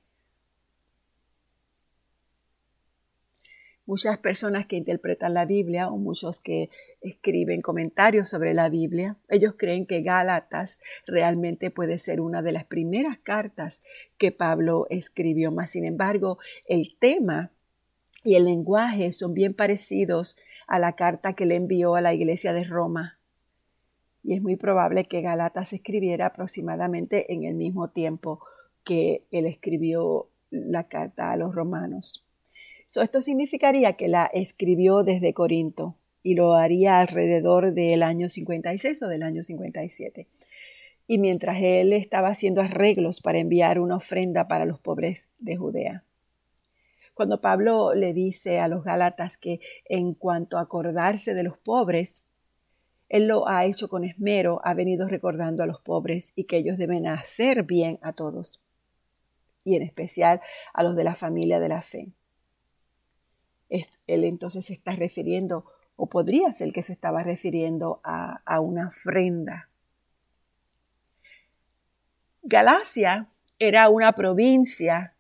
Muchas 3.91 4.19
personas 4.19 4.67
que 4.67 4.77
interpretan 4.77 5.33
la 5.33 5.45
Biblia 5.45 5.89
o 5.89 5.97
muchos 5.97 6.39
que 6.39 6.69
escriben 7.01 7.61
comentarios 7.61 8.29
sobre 8.29 8.53
la 8.53 8.69
Biblia, 8.69 9.17
ellos 9.27 9.55
creen 9.57 9.85
que 9.85 10.01
Gálatas 10.01 10.79
realmente 11.07 11.71
puede 11.71 11.97
ser 11.97 12.21
una 12.21 12.41
de 12.41 12.51
las 12.51 12.63
primeras 12.63 13.17
cartas 13.17 13.81
que 14.17 14.31
Pablo 14.31 14.85
escribió, 14.89 15.51
más 15.51 15.71
sin 15.71 15.83
embargo, 15.83 16.37
el 16.67 16.95
tema 16.99 17.51
y 18.23 18.35
el 18.35 18.45
lenguaje 18.45 19.11
son 19.11 19.33
bien 19.33 19.53
parecidos 19.53 20.37
a 20.67 20.79
la 20.79 20.93
carta 20.93 21.33
que 21.33 21.45
le 21.45 21.55
envió 21.55 21.95
a 21.95 22.01
la 22.01 22.13
iglesia 22.13 22.53
de 22.53 22.63
Roma. 22.63 23.19
Y 24.23 24.35
es 24.35 24.41
muy 24.41 24.55
probable 24.55 25.05
que 25.05 25.21
Galatas 25.21 25.69
se 25.69 25.77
escribiera 25.77 26.27
aproximadamente 26.27 27.33
en 27.33 27.43
el 27.43 27.55
mismo 27.55 27.89
tiempo 27.89 28.39
que 28.83 29.25
él 29.31 29.45
escribió 29.45 30.27
la 30.49 30.87
carta 30.87 31.31
a 31.31 31.37
los 31.37 31.55
romanos. 31.55 32.25
esto 32.87 33.21
significaría 33.21 33.93
que 33.93 34.07
la 34.07 34.25
escribió 34.25 35.03
desde 35.03 35.33
Corinto 35.33 35.95
y 36.23 36.35
lo 36.35 36.53
haría 36.53 36.99
alrededor 36.99 37.73
del 37.73 38.03
año 38.03 38.29
56 38.29 39.01
o 39.01 39.07
del 39.07 39.23
año 39.23 39.41
57. 39.41 40.27
Y 41.07 41.17
mientras 41.17 41.57
él 41.61 41.93
estaba 41.93 42.29
haciendo 42.29 42.61
arreglos 42.61 43.21
para 43.21 43.39
enviar 43.39 43.79
una 43.79 43.95
ofrenda 43.95 44.47
para 44.47 44.65
los 44.65 44.79
pobres 44.79 45.31
de 45.39 45.57
Judea. 45.57 46.03
Cuando 47.13 47.41
Pablo 47.41 47.93
le 47.93 48.13
dice 48.13 48.59
a 48.59 48.67
los 48.67 48.83
Gálatas 48.83 49.37
que 49.37 49.59
en 49.85 50.13
cuanto 50.13 50.57
a 50.57 50.61
acordarse 50.61 51.33
de 51.33 51.43
los 51.43 51.57
pobres, 51.57 52.23
él 53.09 53.27
lo 53.27 53.47
ha 53.49 53.65
hecho 53.65 53.89
con 53.89 54.05
esmero, 54.05 54.61
ha 54.63 54.73
venido 54.73 55.07
recordando 55.07 55.63
a 55.63 55.65
los 55.65 55.81
pobres 55.81 56.31
y 56.35 56.45
que 56.45 56.57
ellos 56.57 56.77
deben 56.77 57.07
hacer 57.07 57.63
bien 57.63 57.99
a 58.01 58.13
todos, 58.13 58.61
y 59.65 59.75
en 59.75 59.81
especial 59.81 60.39
a 60.73 60.81
los 60.81 60.95
de 60.95 61.03
la 61.03 61.15
familia 61.15 61.59
de 61.59 61.67
la 61.67 61.81
fe. 61.81 62.13
Él 63.69 64.23
entonces 64.23 64.65
se 64.65 64.73
está 64.73 64.93
refiriendo, 64.93 65.65
o 65.97 66.07
podría 66.07 66.53
ser 66.53 66.71
que 66.71 66.83
se 66.83 66.93
estaba 66.93 67.21
refiriendo 67.21 67.99
a, 68.03 68.41
a 68.45 68.61
una 68.61 68.87
ofrenda. 68.87 69.67
Galacia 72.43 73.27
era 73.59 73.89
una 73.89 74.13
provincia 74.13 75.15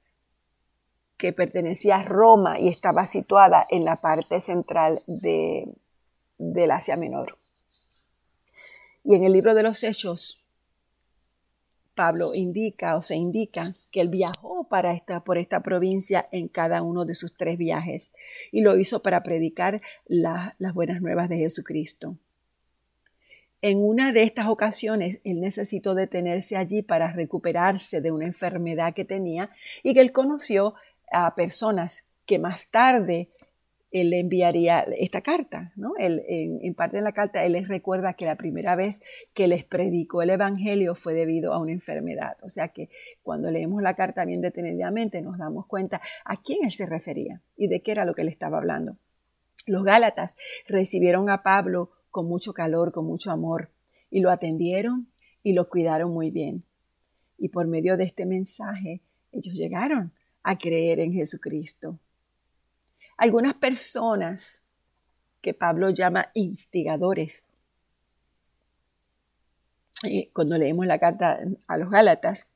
que 1.21 1.33
pertenecía 1.33 1.97
a 1.97 2.03
Roma 2.03 2.59
y 2.59 2.67
estaba 2.67 3.05
situada 3.05 3.63
en 3.69 3.85
la 3.85 3.97
parte 3.97 4.41
central 4.41 5.03
de, 5.05 5.71
del 6.39 6.71
Asia 6.71 6.97
Menor. 6.97 7.37
Y 9.03 9.13
en 9.13 9.23
el 9.23 9.31
libro 9.31 9.53
de 9.53 9.61
los 9.61 9.83
Hechos, 9.83 10.43
Pablo 11.93 12.33
indica 12.33 12.95
o 12.95 13.03
se 13.03 13.17
indica 13.17 13.75
que 13.91 14.01
él 14.01 14.09
viajó 14.09 14.67
para 14.67 14.93
esta, 14.93 15.23
por 15.23 15.37
esta 15.37 15.61
provincia 15.61 16.27
en 16.31 16.47
cada 16.47 16.81
uno 16.81 17.05
de 17.05 17.13
sus 17.13 17.37
tres 17.37 17.55
viajes 17.55 18.13
y 18.51 18.61
lo 18.61 18.75
hizo 18.79 19.03
para 19.03 19.21
predicar 19.21 19.79
las 20.07 20.73
buenas 20.73 21.03
nuevas 21.03 21.29
de 21.29 21.37
Jesucristo. 21.37 22.17
En 23.63 23.77
una 23.77 24.11
de 24.11 24.23
estas 24.23 24.47
ocasiones, 24.47 25.19
él 25.23 25.39
necesitó 25.39 25.93
detenerse 25.93 26.57
allí 26.57 26.81
para 26.81 27.11
recuperarse 27.11 28.01
de 28.01 28.11
una 28.11 28.25
enfermedad 28.25 28.95
que 28.95 29.05
tenía 29.05 29.51
y 29.83 29.93
que 29.93 30.01
él 30.01 30.11
conoció 30.11 30.73
a 31.11 31.35
personas 31.35 32.05
que 32.25 32.39
más 32.39 32.69
tarde 32.69 33.29
él 33.91 34.11
le 34.11 34.19
enviaría 34.21 34.85
esta 34.97 35.21
carta, 35.21 35.73
¿no? 35.75 35.93
Él, 35.97 36.23
en, 36.27 36.73
parte 36.75 36.97
de 36.97 37.03
la 37.03 37.11
carta, 37.11 37.43
él 37.43 37.51
les 37.53 37.67
recuerda 37.67 38.13
que 38.13 38.25
la 38.25 38.37
primera 38.37 38.75
vez 38.75 39.01
que 39.33 39.49
les 39.49 39.65
predicó 39.65 40.21
el 40.21 40.29
Evangelio 40.29 40.95
fue 40.95 41.13
debido 41.13 41.53
a 41.53 41.59
una 41.59 41.73
enfermedad. 41.73 42.37
O 42.41 42.47
sea 42.47 42.69
que 42.69 42.89
cuando 43.21 43.51
leemos 43.51 43.81
la 43.81 43.95
carta 43.95 44.23
bien 44.23 44.39
detenidamente 44.39 45.21
nos 45.21 45.37
damos 45.37 45.65
cuenta 45.65 46.01
a 46.23 46.41
quién 46.41 46.63
él 46.63 46.71
se 46.71 46.85
refería 46.85 47.41
y 47.57 47.67
de 47.67 47.81
qué 47.81 47.91
era 47.91 48.05
lo 48.05 48.15
que 48.15 48.21
él 48.21 48.29
estaba 48.29 48.57
hablando. 48.57 48.95
Los 49.65 49.83
Gálatas 49.83 50.37
recibieron 50.67 51.29
a 51.29 51.43
Pablo 51.43 51.91
con 52.09 52.27
mucho 52.27 52.53
calor, 52.53 52.93
con 52.93 53.05
mucho 53.05 53.29
amor, 53.29 53.71
y 54.09 54.21
lo 54.21 54.31
atendieron 54.31 55.07
y 55.43 55.53
lo 55.53 55.69
cuidaron 55.69 56.13
muy 56.13 56.31
bien. 56.31 56.63
Y 57.37 57.49
por 57.49 57.67
medio 57.67 57.97
de 57.97 58.05
este 58.05 58.25
mensaje, 58.25 59.01
ellos 59.31 59.55
llegaron 59.55 60.13
a 60.43 60.57
creer 60.57 60.99
en 60.99 61.13
Jesucristo. 61.13 61.99
Algunas 63.17 63.53
personas 63.55 64.63
que 65.41 65.53
Pablo 65.53 65.89
llama 65.89 66.29
instigadores, 66.33 67.45
eh, 70.03 70.29
cuando 70.33 70.57
leemos 70.57 70.85
la 70.85 70.99
carta 70.99 71.39
a 71.67 71.77
los 71.77 71.89
Gálatas, 71.89 72.47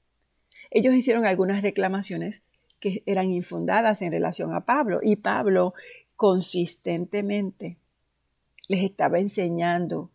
ellos 0.72 0.96
hicieron 0.96 1.25
algunas 1.25 1.62
reclamaciones 1.62 2.42
que 2.80 3.04
eran 3.06 3.32
infundadas 3.32 4.01
en 4.01 4.12
relación 4.12 4.54
a 4.54 4.65
Pablo 4.65 5.00
y 5.01 5.15
Pablo 5.18 5.74
consistentemente 6.15 7.77
les 8.68 8.84
estaba 8.84 9.20
enseñando 9.20 10.10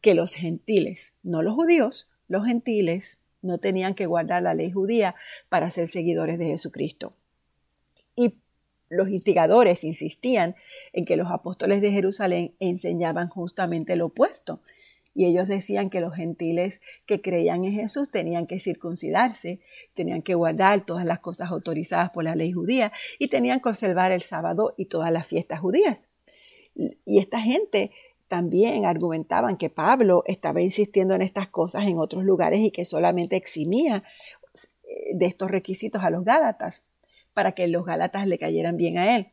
que 0.00 0.14
los 0.14 0.34
gentiles, 0.34 1.14
no 1.22 1.42
los 1.42 1.54
judíos, 1.54 2.08
los 2.28 2.46
gentiles 2.46 3.20
no 3.44 3.58
tenían 3.58 3.94
que 3.94 4.06
guardar 4.06 4.42
la 4.42 4.54
ley 4.54 4.70
judía 4.70 5.14
para 5.48 5.70
ser 5.70 5.88
seguidores 5.88 6.38
de 6.38 6.46
Jesucristo. 6.46 7.14
Y 8.16 8.34
los 8.88 9.08
instigadores 9.08 9.84
insistían 9.84 10.56
en 10.92 11.04
que 11.04 11.16
los 11.16 11.30
apóstoles 11.30 11.80
de 11.80 11.92
Jerusalén 11.92 12.54
enseñaban 12.58 13.28
justamente 13.28 13.96
lo 13.96 14.06
opuesto. 14.06 14.60
Y 15.16 15.26
ellos 15.26 15.46
decían 15.46 15.90
que 15.90 16.00
los 16.00 16.14
gentiles 16.14 16.80
que 17.06 17.20
creían 17.20 17.64
en 17.64 17.72
Jesús 17.72 18.10
tenían 18.10 18.46
que 18.46 18.58
circuncidarse, 18.58 19.60
tenían 19.94 20.22
que 20.22 20.34
guardar 20.34 20.84
todas 20.84 21.04
las 21.04 21.20
cosas 21.20 21.50
autorizadas 21.50 22.10
por 22.10 22.24
la 22.24 22.34
ley 22.34 22.50
judía 22.50 22.92
y 23.18 23.28
tenían 23.28 23.60
que 23.60 23.68
observar 23.68 24.10
el 24.10 24.22
sábado 24.22 24.74
y 24.76 24.86
todas 24.86 25.12
las 25.12 25.26
fiestas 25.26 25.60
judías. 25.60 26.08
Y 26.74 27.18
esta 27.18 27.40
gente 27.40 27.92
también 28.28 28.84
argumentaban 28.84 29.56
que 29.56 29.70
Pablo 29.70 30.24
estaba 30.26 30.60
insistiendo 30.60 31.14
en 31.14 31.22
estas 31.22 31.48
cosas 31.48 31.84
en 31.84 31.98
otros 31.98 32.24
lugares 32.24 32.60
y 32.60 32.70
que 32.70 32.84
solamente 32.84 33.36
eximía 33.36 34.02
eh, 34.84 35.12
de 35.14 35.26
estos 35.26 35.50
requisitos 35.50 36.02
a 36.02 36.10
los 36.10 36.24
Gálatas 36.24 36.84
para 37.32 37.52
que 37.52 37.68
los 37.68 37.84
Gálatas 37.84 38.26
le 38.26 38.38
cayeran 38.38 38.76
bien 38.76 38.98
a 38.98 39.16
él. 39.16 39.28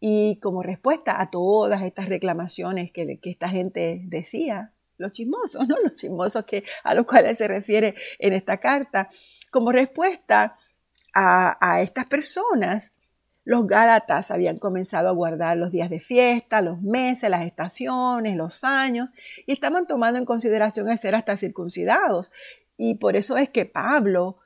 Y 0.00 0.36
como 0.40 0.62
respuesta 0.62 1.20
a 1.20 1.30
todas 1.30 1.82
estas 1.82 2.08
reclamaciones 2.08 2.90
que, 2.90 3.18
esta 3.22 3.48
gente 3.48 4.02
decía, 4.04 4.72
los 4.98 5.12
chismosos, 5.12 5.68
¿no? 5.68 5.76
Los 5.82 5.94
chismosos 5.94 6.44
que, 6.44 6.64
a 6.82 6.94
los 6.94 7.06
cuales 7.06 7.38
se 7.38 7.46
refiere 7.46 7.94
en 8.18 8.32
esta 8.32 8.58
carta, 8.58 9.08
como 9.50 9.70
respuesta 9.70 10.56
a, 11.14 11.56
a 11.60 11.82
estas 11.82 12.06
personas, 12.06 12.92
los 13.44 13.66
Gálatas 13.66 14.30
habían 14.30 14.58
comenzado 14.58 15.08
a 15.08 15.12
guardar 15.12 15.56
los 15.56 15.72
días 15.72 15.90
de 15.90 16.00
fiesta, 16.00 16.62
los 16.62 16.80
meses, 16.80 17.28
las 17.28 17.44
estaciones, 17.44 18.36
los 18.36 18.62
años, 18.64 19.10
y 19.46 19.52
estaban 19.52 19.86
tomando 19.86 20.18
en 20.18 20.24
consideración 20.24 20.90
el 20.90 20.98
ser 20.98 21.14
hasta 21.14 21.36
circuncidados. 21.36 22.32
Y 22.76 22.96
por 22.96 23.16
eso 23.16 23.36
es 23.36 23.48
que 23.48 23.66
Pablo 23.66 24.38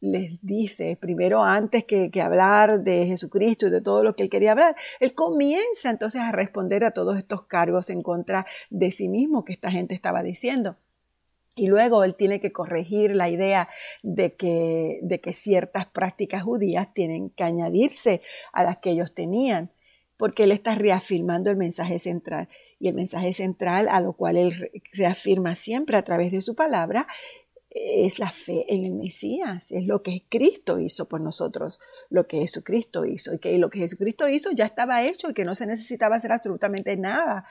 les 0.00 0.44
dice, 0.44 0.96
primero 1.00 1.42
antes 1.42 1.84
que, 1.84 2.10
hablar 2.20 2.82
de 2.82 3.06
Jesucristo 3.06 3.66
y 3.66 3.70
de 3.70 3.80
todo 3.80 4.04
lo 4.04 4.14
que 4.14 4.24
él 4.24 4.30
quería 4.30 4.52
hablar, 4.52 4.76
él 5.00 5.14
comienza 5.14 5.90
entonces 5.90 6.20
a 6.20 6.30
responder 6.30 6.84
a 6.84 6.92
todos 6.92 7.16
estos 7.16 7.46
cargos 7.46 7.90
en 7.90 8.02
contra 8.02 8.46
de 8.70 8.90
sí 8.92 9.08
mismo 9.08 9.44
que 9.44 9.54
esta 9.54 9.70
gente 9.70 9.94
estaba 9.94 10.22
diciendo. 10.22 10.76
Y 11.56 11.68
luego 11.68 12.04
él 12.04 12.16
tiene 12.16 12.40
que 12.40 12.52
corregir 12.52 13.14
la 13.14 13.28
idea 13.28 13.68
de 14.02 14.34
que, 14.34 14.98
de 15.02 15.20
que 15.20 15.32
ciertas 15.32 15.86
prácticas 15.86 16.42
judías 16.42 16.92
tienen 16.92 17.30
que 17.30 17.44
añadirse 17.44 18.22
a 18.52 18.64
las 18.64 18.78
que 18.78 18.90
ellos 18.90 19.12
tenían, 19.12 19.70
porque 20.16 20.44
él 20.44 20.52
está 20.52 20.74
reafirmando 20.74 21.50
el 21.50 21.56
mensaje 21.56 21.98
central. 21.98 22.48
Y 22.80 22.88
el 22.88 22.94
mensaje 22.94 23.32
central 23.32 23.88
a 23.88 24.00
lo 24.00 24.14
cual 24.14 24.36
él 24.36 24.70
reafirma 24.92 25.54
siempre 25.54 25.96
a 25.96 26.02
través 26.02 26.32
de 26.32 26.40
su 26.40 26.54
palabra 26.54 27.06
es 27.74 28.20
la 28.20 28.30
fe 28.30 28.72
en 28.72 28.84
el 28.84 28.92
Mesías, 28.92 29.72
es 29.72 29.84
lo 29.84 30.02
que 30.02 30.24
Cristo 30.28 30.78
hizo 30.78 31.08
por 31.08 31.20
nosotros, 31.20 31.80
lo 32.08 32.28
que 32.28 32.38
Jesucristo 32.38 33.04
hizo, 33.04 33.34
y 33.34 33.38
que 33.40 33.58
lo 33.58 33.68
que 33.68 33.80
Jesucristo 33.80 34.28
hizo 34.28 34.52
ya 34.52 34.64
estaba 34.64 35.02
hecho 35.02 35.28
y 35.28 35.34
que 35.34 35.44
no 35.44 35.56
se 35.56 35.66
necesitaba 35.66 36.16
hacer 36.16 36.30
absolutamente 36.30 36.96
nada, 36.96 37.46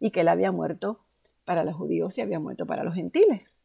y 0.00 0.10
que 0.10 0.20
él 0.20 0.28
había 0.28 0.50
muerto 0.50 1.04
para 1.48 1.64
los 1.64 1.74
judíos 1.74 2.18
y 2.18 2.20
había 2.20 2.38
muerto 2.38 2.66
para 2.66 2.84
los 2.84 2.94
gentiles. 2.94 3.56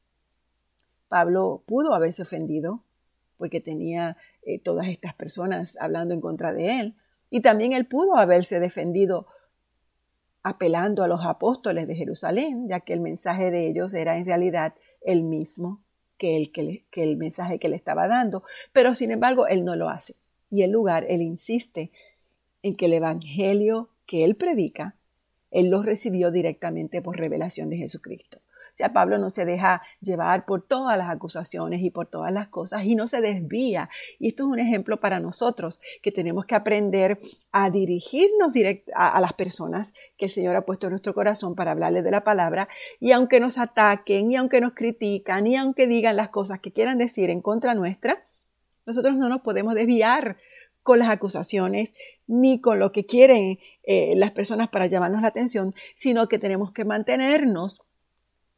Pablo 1.10 1.64
pudo 1.66 1.94
haberse 1.94 2.22
ofendido 2.22 2.82
porque 3.38 3.60
tenía 3.60 4.16
eh, 4.44 4.58
todas 4.58 4.88
estas 4.88 5.14
personas 5.14 5.78
hablando 5.82 6.14
en 6.14 6.22
contra 6.22 6.54
de 6.54 6.80
él, 6.80 6.96
y 7.30 7.42
también 7.42 7.74
él 7.74 7.86
pudo 7.86 8.16
haberse 8.16 8.62
defendido 8.62 9.28
apelando 10.44 11.04
a 11.04 11.10
los 11.10 11.26
apóstoles 11.26 11.86
de 11.86 11.96
Jerusalén, 11.96 12.70
ya 12.70 12.80
que 12.80 12.94
el 12.94 13.02
mensaje 13.02 13.52
de 13.52 13.68
ellos 13.68 13.94
era 13.94 14.16
en 14.16 14.26
realidad 14.26 14.76
el 15.02 15.24
mismo 15.24 15.82
que 16.18 16.38
el, 16.38 16.54
que, 16.54 17.04
el 17.04 17.18
mensaje 17.18 17.60
que 17.60 17.68
le 17.68 17.76
estaba 17.76 18.08
dando, 18.08 18.44
pero 18.72 18.96
sin 18.96 19.12
embargo 19.12 19.46
él 19.48 19.66
no 19.66 19.76
lo 19.76 19.90
hace. 19.90 20.16
Y 20.50 20.64
en 20.64 20.72
lugar, 20.72 21.06
él 21.10 21.22
insiste 21.22 21.92
en 22.62 22.78
que 22.78 22.86
el 22.86 22.94
Evangelio 22.94 23.90
que 24.06 24.24
él 24.24 24.38
predica, 24.38 24.96
él 25.54 25.70
lo 25.70 25.84
recibió 25.84 26.32
directamente 26.32 27.02
por 27.02 27.18
revelación 27.18 27.70
de 27.70 27.78
Jesucristo. 27.78 28.40
O 28.74 28.76
sea, 28.76 28.92
Pablo 28.92 29.20
no 29.20 29.30
se 29.30 29.46
deja 29.46 29.84
llevar 30.02 30.46
por 30.46 30.66
todas 30.66 30.98
las 30.98 31.08
acusaciones 31.08 31.84
y 31.84 31.92
por 31.92 32.08
todas 32.08 32.34
las 32.34 32.48
cosas 32.48 32.86
y 32.86 32.96
no 32.96 33.06
se 33.06 33.22
desvía. 33.22 33.88
Y 34.18 34.30
esto 34.30 34.44
es 34.44 34.50
un 34.50 34.58
ejemplo 34.58 35.00
para 35.00 35.20
nosotros 35.20 35.80
que 36.02 36.12
tenemos 36.12 36.48
que 36.48 36.56
aprender 36.56 37.20
a 37.52 37.70
dirigirnos 37.70 38.52
a, 38.96 39.10
a 39.10 39.22
las 39.22 39.34
personas 39.34 39.94
que 40.18 40.26
el 40.26 40.32
Señor 40.32 40.56
ha 40.56 40.66
puesto 40.66 40.88
en 40.88 40.92
nuestro 40.94 41.14
corazón 41.14 41.54
para 41.54 41.70
hablarles 41.70 42.04
de 42.04 42.10
la 42.10 42.24
palabra. 42.24 42.68
Y 43.00 43.12
aunque 43.12 43.40
nos 43.40 43.60
ataquen, 43.60 44.32
y 44.32 44.38
aunque 44.38 44.60
nos 44.60 44.74
critican, 44.74 45.46
y 45.46 45.56
aunque 45.56 45.86
digan 45.86 46.16
las 46.16 46.30
cosas 46.30 46.60
que 46.60 46.72
quieran 46.72 46.98
decir 46.98 47.30
en 47.30 47.42
contra 47.42 47.76
nuestra, 47.76 48.24
nosotros 48.88 49.16
no 49.16 49.30
nos 49.30 49.42
podemos 49.42 49.76
desviar 49.76 50.38
con 50.82 51.00
las 51.00 51.10
acusaciones 51.10 51.94
ni 52.28 52.60
con 52.60 52.80
lo 52.80 52.92
que 52.92 53.06
quieren 53.06 53.60
eh, 53.84 54.14
las 54.16 54.32
personas 54.32 54.70
para 54.70 54.88
llamarnos 54.88 55.22
la 55.22 55.28
atención, 55.28 55.76
sino 55.96 56.28
que 56.28 56.40
tenemos 56.40 56.72
que 56.72 56.86
mantenernos 56.86 57.82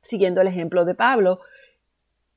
siguiendo 0.02 0.42
el 0.42 0.48
ejemplo 0.48 0.86
de 0.86 0.96
Pablo, 0.96 1.40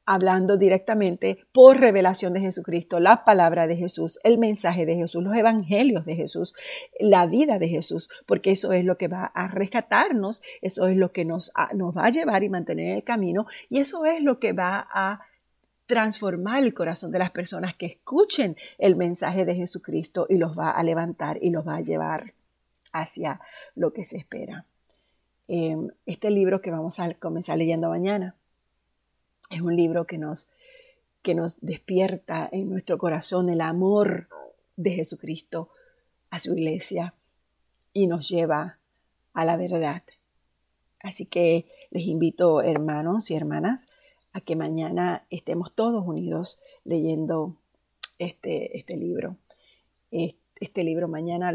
hablando 0.07 0.57
directamente 0.57 1.44
por 1.53 1.79
revelación 1.79 2.33
de 2.33 2.40
Jesucristo, 2.40 2.98
la 2.98 3.27
palabra 3.27 3.66
de 3.66 3.77
Jesús, 3.77 4.18
el 4.24 4.38
mensaje 4.38 4.87
de 4.87 4.96
Jesús, 4.96 5.22
los 5.22 5.37
evangelios 5.37 6.07
de 6.07 6.16
Jesús, 6.16 6.55
la 6.98 7.27
vida 7.27 7.59
de 7.59 7.68
Jesús, 7.68 8.09
porque 8.24 8.53
eso 8.53 8.72
es 8.72 8.87
lo 8.87 8.96
que 8.96 9.09
va 9.09 9.27
a 9.27 9.48
rescatarnos, 9.48 10.40
eso 10.62 10.88
es 10.88 10.96
lo 10.96 11.12
que 11.12 11.27
nos, 11.27 11.53
nos 11.74 11.94
va 11.94 12.07
a 12.07 12.11
llevar 12.11 12.42
y 12.42 12.48
mantener 12.48 12.87
en 12.87 12.96
el 12.96 13.05
camino, 13.05 13.44
y 13.68 13.81
eso 13.81 14.07
es 14.07 14.22
lo 14.22 14.40
que 14.40 14.55
va 14.55 14.88
a 14.90 15.20
transformar 15.85 16.62
el 16.62 16.72
corazón 16.72 17.12
de 17.12 17.18
las 17.18 17.31
personas 17.31 17.77
que 17.77 17.85
escuchen 17.85 18.57
el 18.79 18.96
mensaje 18.96 19.44
de 19.44 19.57
Jesucristo 19.57 20.27
y 20.31 20.38
los 20.38 20.59
va 20.59 20.70
a 20.70 20.83
levantar 20.83 21.38
y 21.42 21.51
los 21.51 21.68
va 21.68 21.77
a 21.77 21.81
llevar 21.83 22.33
hacia 22.92 23.40
lo 23.74 23.92
que 23.92 24.05
se 24.05 24.16
espera. 24.16 24.66
Em, 25.46 25.88
este 26.05 26.31
libro 26.31 26.61
que 26.61 26.70
vamos 26.70 27.01
a 27.01 27.12
comenzar 27.14 27.57
leyendo 27.57 27.88
mañana 27.88 28.35
es 29.51 29.61
un 29.61 29.77
libro 29.77 30.07
que 30.07 30.18
nos, 30.18 30.48
que 31.22 31.35
nos 31.35 31.59
despierta 31.61 32.48
en 32.53 32.68
nuestro 32.68 32.98
corazón 32.98 33.48
el 33.48 33.61
amor 33.61 34.29
de 34.77 34.92
Jesucristo 34.92 35.70
a 36.31 36.38
su 36.38 36.55
iglesia 36.55 37.14
y 37.92 38.07
nos 38.07 38.29
lleva 38.29 38.79
a 39.33 39.44
la 39.44 39.57
verdad. 39.57 40.03
Así 41.01 41.27
que 41.27 41.66
les 41.90 42.05
invito, 42.05 42.61
hermanos 42.61 43.31
y 43.31 43.35
hermanas, 43.35 43.88
a 44.33 44.40
que 44.40 44.57
mañana 44.57 45.24
estemos 45.31 45.72
todos 45.72 46.07
unidos 46.07 46.59
leyendo 46.85 47.57
este, 48.18 48.77
este 48.77 48.96
libro. 48.96 49.37
Este 50.11 50.83
libro 50.85 51.09
mañana 51.09 51.46